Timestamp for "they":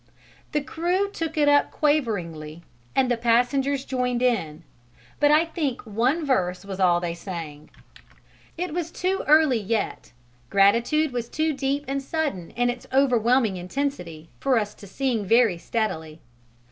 6.99-7.13